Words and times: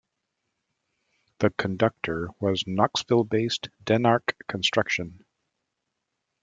The 1.41 1.51
conductor 1.59 2.29
was 2.39 2.63
Knoxville-based 2.65 3.69
Denark 3.83 4.35
Construction. 4.47 5.23